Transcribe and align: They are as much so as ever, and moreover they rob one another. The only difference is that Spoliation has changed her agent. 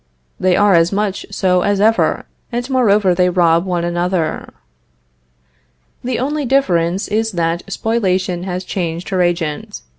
They 0.39 0.55
are 0.57 0.73
as 0.73 0.91
much 0.91 1.27
so 1.29 1.61
as 1.61 1.79
ever, 1.79 2.25
and 2.51 2.67
moreover 2.71 3.13
they 3.13 3.29
rob 3.29 3.65
one 3.67 3.83
another. 3.83 4.49
The 6.03 6.17
only 6.17 6.43
difference 6.43 7.07
is 7.07 7.33
that 7.33 7.61
Spoliation 7.71 8.41
has 8.45 8.63
changed 8.63 9.09
her 9.09 9.21
agent. 9.21 9.81